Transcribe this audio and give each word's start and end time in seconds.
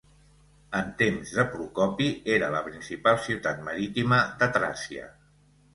En 0.79 0.87
temps 1.01 1.33
de 1.39 1.45
Procopi 1.51 2.09
era 2.39 2.49
la 2.57 2.65
principal 2.71 3.21
ciutat 3.29 3.65
marítima 3.71 4.23
de 4.43 4.51
Tràcia. 4.59 5.11